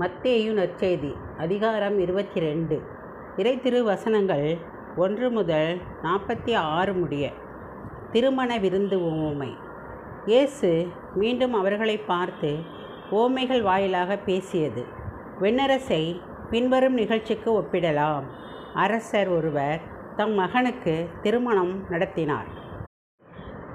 [0.00, 2.82] மத்தேயு நற்செய்தி அதிகாரம் இருபத்தி ரெண்டு
[3.36, 4.56] இறை வசனங்கள்
[4.96, 7.30] ஒன்று முதல் நாற்பத்தி ஆறு முடிய
[8.12, 9.50] திருமண விருந்து ஓமை
[10.26, 12.56] இயேசு மீண்டும் அவர்களை பார்த்து
[13.10, 14.84] ஓமைகள் வாயிலாக பேசியது
[15.40, 16.20] வெண்ணரசை
[16.50, 18.22] பின்வரும் நிகழ்ச்சிக்கு ஒப்பிடலாம்.
[18.74, 19.80] அரசர் ஒருவர்
[20.16, 22.46] தம் மகனுக்கு திருமணம் நடத்தினார்.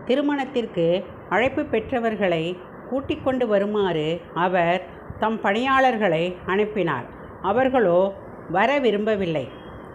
[0.05, 2.58] திருமணத்திற்கு அழைப்பு பெற்றவர்களை
[2.90, 7.05] கூட்டிக் கொண்டு வருமாறு அவர் தம் பணியாளர்களை அனுப்பினார்.
[7.41, 8.14] அவர்களோ
[8.50, 9.46] வர விரும்பவில்லை.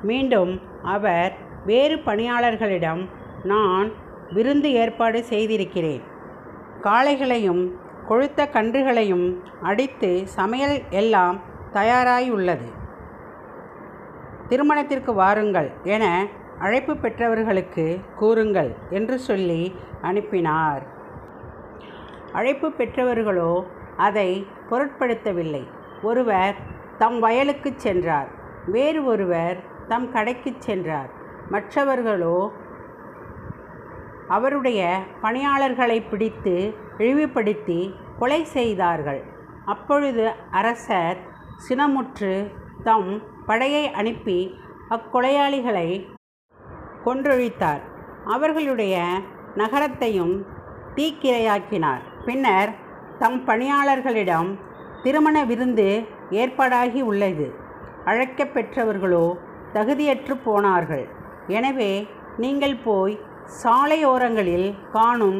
[0.02, 1.32] மீண்டும் அவர்
[1.66, 3.02] வேறு பணியாளர்களிடம்
[3.44, 3.92] நான்
[4.32, 6.02] விருந்து ஏற்பாடு செய்திருக்கிறேன்.
[6.82, 7.62] காளைகளையும்
[8.08, 9.26] கொழுத்த கன்றுகளையும்
[9.62, 11.40] அடித்து சமையல் எல்லாம்
[11.72, 12.68] தயாராயுள்ளது.
[14.48, 16.26] திருமணத்திற்கு வாருங்கள் என
[16.58, 19.62] அழைப்பு பெற்றவர்களுக்கு கூறுங்கள் என்று சொல்லி
[20.02, 20.82] அனுப்பினார்.
[22.32, 23.52] அழைப்பு பெற்றவர்களோ
[23.96, 25.66] அதை பொருட்படுத்தவில்லை.
[26.02, 26.54] ஒருவர்
[26.98, 28.28] தம் வயலுக்கு சென்றார்.
[28.66, 31.10] வேறு ஒருவர் தம் கடைக்கு சென்றார்.
[31.50, 32.52] மற்றவர்களோ
[34.28, 39.22] அவருடைய பணியாளர்களை பிடித்து இழிவுபடுத்தி கொலை செய்தார்கள்.
[39.64, 41.16] அப்பொழுது அரசர்
[41.68, 42.52] சினமுற்று
[42.84, 44.58] தம் படையை அனுப்பி
[44.90, 46.06] அக்கொலையாளிகளை
[47.04, 47.80] கொன்றொழித்தார்.
[48.24, 49.20] அவர்களுடைய
[49.54, 50.46] நகரத்தையும்
[50.94, 52.00] தீக்கிரையாக்கினார்.
[52.24, 52.83] பின்னர்
[53.20, 54.48] தம் பணியாளர்களிடம்
[55.04, 55.88] திருமண விருந்து
[56.42, 57.46] ஏற்பாடாகி உள்ளது.
[58.10, 59.26] அழைக்கப்பெற்றவர்களோ
[59.74, 61.04] தகுதியற்று போனார்கள்.
[61.58, 61.92] எனவே
[62.42, 63.14] நீங்கள் போய்
[63.62, 65.38] சாலையோரங்களில் காணும்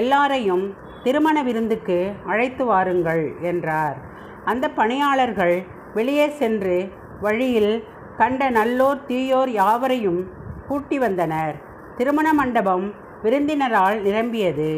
[0.00, 0.64] எல்லாரையும்
[1.04, 1.98] திருமண விருந்துக்கு
[2.30, 3.98] அழைத்து வாருங்கள் என்றார்.
[4.52, 5.56] அந்த பணியாளர்கள்
[5.98, 6.78] வெளியே சென்று
[7.26, 7.72] வழியில்
[8.20, 10.20] கண்ட நல்லோர் தீயோர் யாவரையும்
[10.68, 11.54] கூட்டி வந்தனர்.
[11.98, 12.86] திருமண மண்டபம்
[13.24, 14.70] விருந்தினரால் நிரம்பியது.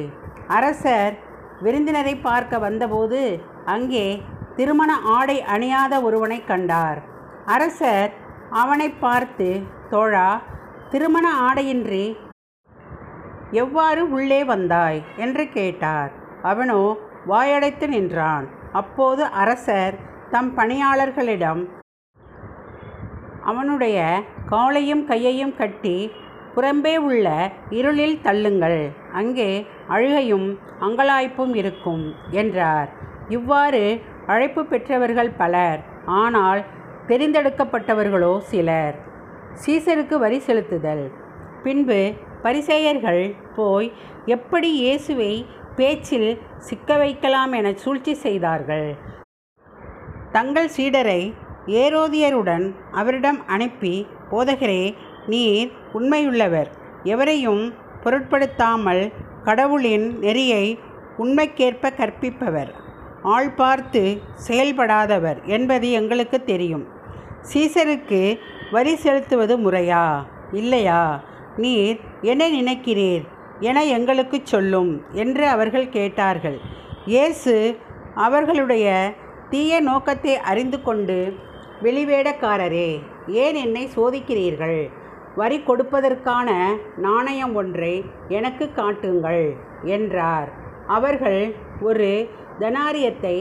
[0.57, 1.15] அரசர்
[1.63, 3.21] விருந்தினரை பார்க்க வந்தபோது
[3.65, 4.07] அங்கே
[4.57, 6.99] திருமண ஆடை அணியாத ஒருவனை கண்டார்.
[7.47, 8.13] அரசர்
[8.51, 9.49] அவனை பார்த்து
[9.91, 10.29] தோழா
[10.91, 12.07] திருமண ஆடையின்றி
[13.53, 15.01] எவ்வாறு உள்ளே வந்தாய்?
[15.17, 16.11] என்று கேட்டார்.
[16.43, 16.81] அவனோ
[17.29, 18.47] வாயடைத்து நின்றான்.
[18.73, 19.95] அப்போது அரசர்
[20.31, 21.63] தம் பணியாளர்களிடம்
[23.43, 23.99] அவனுடைய
[24.47, 25.97] காலையும் கையையும் கட்டி
[26.59, 27.27] புறம்பே உள்ள
[27.79, 28.81] இருளில் தள்ளுங்கள்.
[29.19, 29.51] அங்கே
[29.95, 30.47] அழுகையும்
[30.87, 32.03] அங்கலாய்ப்பும் இருக்கும்
[32.41, 32.89] என்றார்.
[33.37, 33.83] இவ்வாறு
[34.33, 35.81] அழைப்பு பெற்றவர்கள் பலர்
[36.23, 36.61] ஆனால்
[37.11, 38.97] தெரிந்தெடுக்கப்பட்டவர்களோ சிலர்.
[39.63, 41.05] சீசருக்கு வரி செலுத்துதல்.
[41.65, 42.01] பின்பு
[42.45, 43.23] பரிசேயர்கள்
[43.57, 43.89] போய்
[44.35, 45.33] எப்படி இயேசுவை
[45.79, 46.31] பேச்சில்
[46.69, 48.89] சிக்க வைக்கலாம் என சூழ்ச்சி செய்தார்கள்.
[50.37, 51.23] தங்கள் சீடரை
[51.83, 52.67] ஏரோதியருடன்
[53.01, 53.95] அவரிடம் அனுப்பி
[54.31, 54.83] போதகரே
[55.33, 56.67] நீர் உண்மையுள்ளவர்.
[57.03, 59.13] எவரையும் பொருட்படுத்தாமல்
[59.45, 60.79] கடவுளின் நெறியை
[61.19, 62.71] உண்மைக்கேற்ப கற்பிப்பவர்.
[63.23, 66.87] ஆள் பார்த்து செயல்படாதவர் என்பது எங்களுக்கு தெரியும்.
[67.53, 68.39] சீசருக்கு
[68.71, 70.27] வரி செலுத்துவது முறையா?
[70.53, 71.25] இல்லையா?
[71.57, 73.25] நீர் என்ன நினைக்கிறீர்?
[73.61, 76.61] என எங்களுக்கு சொல்லும் என்று அவர்கள் கேட்டார்கள்.
[77.07, 77.79] இயேசு
[78.15, 79.15] அவர்களுடைய
[79.51, 81.35] தீய நோக்கத்தை அறிந்து கொண்டு
[81.83, 84.91] வெளிவேடக்காரரே ஏன் என்னை சோதிக்கிறீர்கள்?
[85.41, 86.49] வரி கொடுப்பதற்கான
[86.97, 87.95] நாணயம் ஒன்றை
[88.39, 89.45] எனக்கு காட்டுங்கள்
[89.97, 90.49] என்றார்.
[90.97, 91.43] அவர்கள்
[91.89, 92.09] ஒரு
[92.63, 93.37] தனாரியத்தை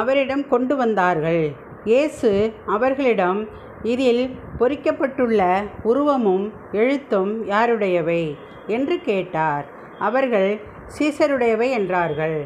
[0.00, 1.44] அவரிடம் கொண்டு வந்தார்கள்.
[1.84, 2.30] இயேசு
[2.66, 3.40] அவர்களிடம்
[3.92, 4.24] இதில்
[4.58, 5.42] பொறிக்கப்பட்டுள்ள
[5.82, 6.46] உருவமும்
[6.80, 8.22] எழுத்தும் யாருடையவை?
[8.76, 9.64] என்று கேட்டார்.
[10.08, 10.50] அவர்கள்
[10.96, 12.38] சீசருடையவை என்றார்கள்.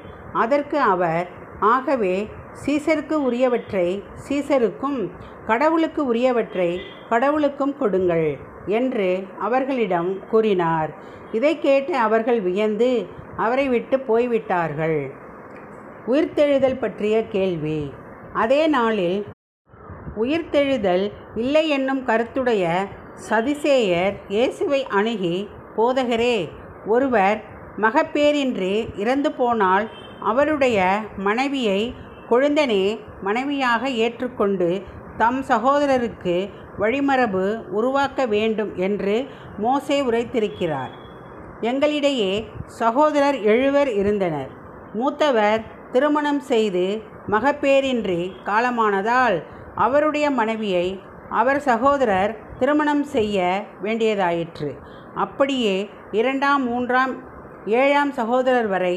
[0.43, 1.27] அதற்கு அவர்
[1.72, 2.16] ஆகவே
[2.62, 3.87] சீசருக்கு உரியவற்றை
[4.26, 4.98] சீசருக்கும்
[5.47, 6.70] கடவுளுக்கு உரியவற்றை
[7.09, 8.28] கடவுளுக்கும் கொடுங்கள்
[8.78, 10.91] என்று அவர்களிடம் கூறினார்.
[11.32, 12.91] இதை கேட்டு அவர்கள் வியந்து
[13.37, 14.98] அவரை விட்டு போய்விட்டார்கள்.
[16.06, 17.81] உயிர்த்தெழுதல் பற்றிய கேள்வி.
[18.32, 19.19] அதே நாளில்
[20.22, 21.04] உயிர்த்தெழுதல்
[21.34, 22.65] இல்லை என்னும் கருத்துடைய
[23.28, 25.36] சதிசேயர் இயேசுவை அணுகி
[25.76, 26.36] போதகரே
[26.86, 27.38] ஒருவர்
[27.78, 29.86] மகப்பேரின்றி இறந்து போனால்
[30.21, 30.78] அவருடைய
[31.16, 31.80] மனைவியை
[32.30, 34.82] கொழுந்தனே மனைவியாக ஏற்றுக்கொண்டு
[35.16, 39.26] தம் சகோதரருக்கு வழிமரபு உருவாக்க வேண்டும் என்று
[39.59, 40.92] மோசே உரைத்திருக்கிறார்.
[41.60, 42.32] எங்களிடையே
[42.66, 44.50] சகோதரர் எழுவர் இருந்தனர்.
[44.94, 45.60] மூத்தவர்
[45.92, 49.36] திருமணம் செய்து மகப்பேரின்றி காலமானதால்
[49.74, 54.70] அவருடைய மனைவியை அவர் சகோதரர் திருமணம் செய்ய வேண்டியதாயிற்று.
[55.15, 57.15] அப்படியே இரண்டாம் மூன்றாம்
[57.66, 58.94] ஏழாம் சகோதரர் வரை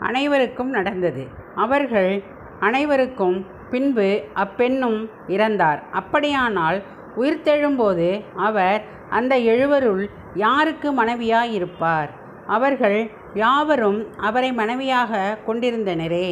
[0.00, 1.24] அனைவருக்கும் நடந்தது.
[1.54, 2.22] அவர்கள்
[2.66, 3.38] அனைவருக்கும்
[3.70, 5.00] பின்பு அப்பெண்ணும்
[5.34, 5.80] இறந்தார்.
[5.90, 6.78] அப்படியானால்
[7.20, 8.08] உயிர்த்தெழும்போது
[8.48, 8.80] அவர்
[9.18, 10.02] அந்த எழுவருள்
[10.44, 12.10] யாருக்கு மனைவியாயிருப்பார்?
[12.56, 12.98] அவர்கள்
[13.34, 13.98] யாவரும்
[14.28, 16.28] அவரை மனைவியாக கொண்டிருந்தனரே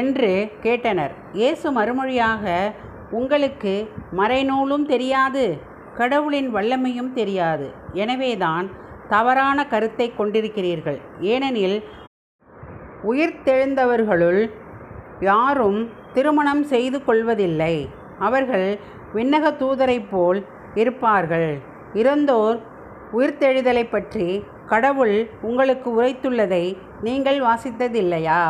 [0.00, 0.30] என்று
[0.62, 1.14] கேட்டனர்.
[1.32, 2.44] இயேசு மறுமொழியாக
[3.18, 3.74] உங்களுக்கு
[4.16, 5.44] மறைநூலும் தெரியாது
[5.98, 7.66] கடவுளின் வல்லமையும் தெரியாது.
[7.92, 8.66] எனவேதான்
[9.08, 10.98] தவறான கருத்தை கொண்டிருக்கிறீர்கள்.
[11.32, 11.78] ஏனெனில்
[13.10, 14.40] உயிர்த்தெழுந்தவர்களுள்
[15.20, 17.88] யாரும் திருமணம் செய்து கொள்வதில்லை.
[18.18, 18.78] அவர்கள்
[19.14, 20.44] விண்ணக தூதரைப் போல்
[20.74, 21.58] இருப்பார்கள்.
[21.94, 22.58] இறந்தோர்
[23.12, 28.42] உயிர்த்தெழுதலை பற்றி கடவுள் உங்களுக்கு உரைத்துள்ளதை நீங்கள் வாசித்ததில்லையா?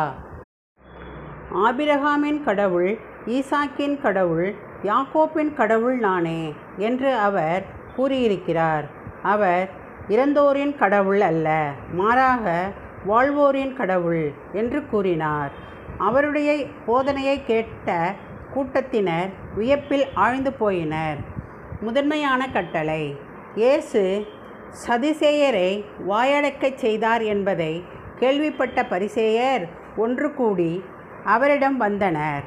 [1.53, 7.63] ஆபிரகாமின் கடவுள் ஈசாக்கின் கடவுள் யாக்கோப்பின் கடவுள் நானே என்று அவர்
[7.95, 8.85] கூறியிருக்கிறார்.
[9.23, 9.69] அவர்
[10.09, 11.71] இறந்தோரின் கடவுள் அல்ல.
[11.93, 12.71] மாறாக
[13.07, 15.51] வாழ்வோரின் கடவுள் என்று கூறினார்.
[15.97, 18.15] அவருடைய போதனையை கேட்ட
[18.53, 21.17] கூட்டத்தினர் வியப்பில் ஆழ்ந்து போயினர்.
[21.81, 23.15] முதன்மையான கட்டளை
[23.55, 24.25] இயேசு
[24.87, 27.83] சதிசேயரை வாயடக்கச் செய்தார் என்பதை
[28.19, 30.83] கேள்விப்பட்ட பரிசேயர் ஒன்று கூடி
[31.23, 32.43] அவரிடம் வந்தனர்.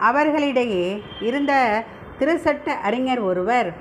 [0.00, 1.82] அவர்களிடையே இருந்த
[2.18, 3.72] திருச்சட்ட அறிஞர் ஒருவர்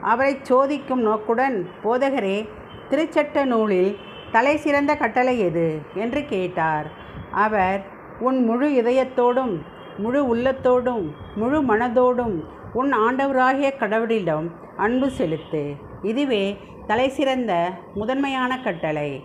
[0.00, 2.48] அவரை சோதிக்கும் நோக்குடன் போதகரே
[2.90, 3.96] திருச்சட்ட நூலில்
[4.32, 5.78] தலை சிறந்த கட்டளை எது?
[5.94, 6.86] என்று கேட்டார்.
[7.30, 7.84] அவர்
[8.20, 9.62] உன் முழு இதயத்தோடும்
[9.98, 15.74] முழு உள்ளத்தோடும் முழு மனதோடும் உன் ஆண்டவராகிய கடவுளிடம் அன்பு செலுத்து.
[16.02, 16.56] இதுவே
[16.86, 19.22] தலை சிறந்த முதன்மையான கட்டளை.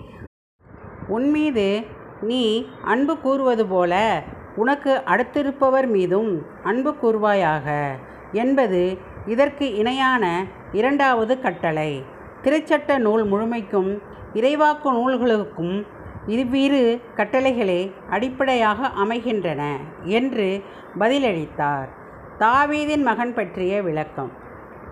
[1.07, 1.83] உன்மீது
[2.21, 4.23] நீ அன்பு கூறுவது போல
[4.55, 7.91] உனக்கு அடுத்திருப்பவர் மீதும் அன்பு கூறுவாயாக.
[8.31, 12.03] என்பது இதற்கு இணையான இரண்டாவது கட்டளை.
[12.43, 14.01] திருச்சட்ட நூல் முழுமைக்கும்
[14.33, 15.85] இறைவாக்கு நூல்களுக்கும்
[16.27, 20.63] இவ்விரு கட்டளைகளே அடிப்படையாக அமைகின்றன என்று
[20.99, 21.89] பதிலளித்தார்.
[22.39, 24.31] தாவீதின் மகன் பற்றிய விளக்கம்.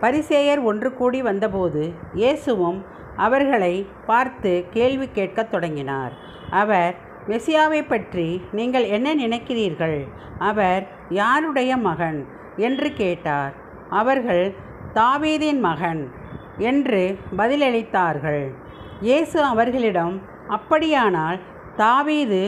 [0.02, 6.14] பரிசேயர் ஒன்று கூடி வந்தபோது இயேசுவும் அவர்களை பார்த்து கேள்வி கேட்கத் தொடங்கினார்.
[6.50, 6.96] அவர்
[7.28, 10.08] மெசியாவை பற்றி நீங்கள் என்ன நினைக்கிறீர்கள்?
[10.40, 12.28] அவர் யாருடைய மகன்?
[12.58, 13.54] என்று கேட்டார்.
[13.90, 14.54] அவர்கள்
[14.94, 16.12] தாவீதின் மகன்
[16.58, 18.54] என்று பதிலளித்தார்கள்.
[19.02, 20.16] இயேசு அவர்களிடம்
[20.48, 21.38] அப்படியானால்
[21.76, 22.42] தாவீது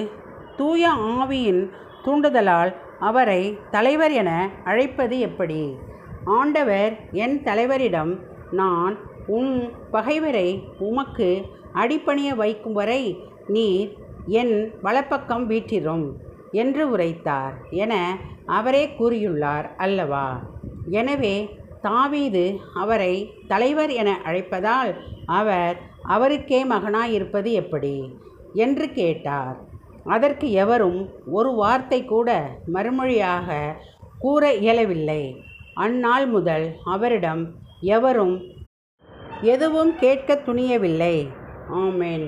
[0.58, 1.62] தூய ஆவியின்
[2.04, 4.32] தூண்டுதலால் அவரை தலைவர் என
[4.64, 5.62] அழைப்பது எப்படி?
[6.32, 8.12] ஆண்டவர் என் தலைவரிடம்
[8.52, 8.96] நான்
[9.28, 9.54] உன்
[9.92, 10.48] பகைவரை
[10.80, 11.30] உமக்கு
[11.74, 13.02] அடிப்பணிய வைக்கும் வரை
[13.48, 13.92] நீர்
[14.26, 16.06] என் வலப்பக்கம் வீற்றிரும்
[16.52, 17.94] என்று உரைத்தார் என
[18.46, 20.28] அவரே கூறியுள்ளார் அல்லவா?
[20.90, 21.36] எனவே
[21.82, 23.14] தாவீது அவரை
[23.48, 24.92] தலைவர் என அழைப்பதால்
[25.26, 25.78] அவர்
[26.16, 27.96] அவருக்கே மகனாயிருப்பது எப்படி?
[28.54, 29.58] என்று கேட்டார்.
[30.06, 31.00] அதற்கு எவரும்
[31.32, 32.30] ஒரு வார்த்தை கூட
[32.74, 33.76] மறுமொழியாக
[34.20, 35.22] கூற இயலவில்லை.
[35.74, 37.44] அந்நாள் முதல் அவரிடம்
[37.82, 38.36] எவரும்
[39.42, 41.16] எதுவும் கேட்க துணியவில்லை.
[41.74, 42.28] ஆமேன்.